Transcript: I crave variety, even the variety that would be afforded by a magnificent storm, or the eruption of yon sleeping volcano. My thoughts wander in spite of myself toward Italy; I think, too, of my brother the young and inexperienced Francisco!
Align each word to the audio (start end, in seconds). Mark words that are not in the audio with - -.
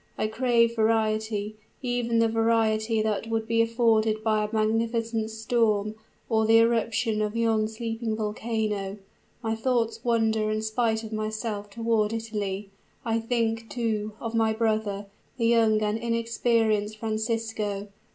I 0.17 0.25
crave 0.25 0.75
variety, 0.77 1.57
even 1.83 2.17
the 2.17 2.27
variety 2.27 3.03
that 3.03 3.27
would 3.27 3.45
be 3.47 3.61
afforded 3.61 4.23
by 4.23 4.43
a 4.43 4.49
magnificent 4.51 5.29
storm, 5.29 5.93
or 6.27 6.47
the 6.47 6.57
eruption 6.57 7.21
of 7.21 7.35
yon 7.37 7.67
sleeping 7.67 8.15
volcano. 8.15 8.97
My 9.43 9.53
thoughts 9.55 10.03
wander 10.03 10.49
in 10.49 10.63
spite 10.63 11.03
of 11.03 11.13
myself 11.13 11.69
toward 11.69 12.13
Italy; 12.13 12.71
I 13.05 13.19
think, 13.19 13.69
too, 13.69 14.13
of 14.19 14.33
my 14.33 14.53
brother 14.53 15.05
the 15.37 15.45
young 15.45 15.79
and 15.83 15.99
inexperienced 15.99 16.97
Francisco! 16.97 17.89